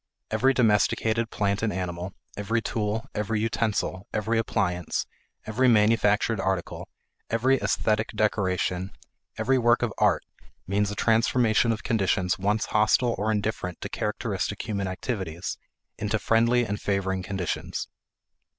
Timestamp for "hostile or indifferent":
12.73-13.79